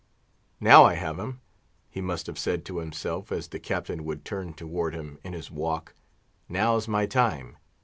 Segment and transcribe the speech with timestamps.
[0.59, 1.41] "Now I have him!"
[1.91, 5.51] he must have said to himself, as the Captain would turn toward him in his
[5.51, 5.93] walk;
[6.49, 7.57] "now's my time!"